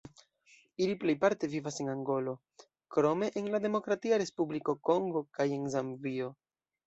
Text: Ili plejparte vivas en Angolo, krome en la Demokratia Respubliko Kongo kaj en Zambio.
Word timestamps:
Ili 0.83 0.93
plejparte 1.01 1.49
vivas 1.51 1.75
en 1.83 1.91
Angolo, 1.95 2.33
krome 2.95 3.29
en 3.41 3.51
la 3.55 3.61
Demokratia 3.67 4.19
Respubliko 4.23 4.77
Kongo 4.89 5.25
kaj 5.39 5.47
en 5.59 5.69
Zambio. 5.77 6.33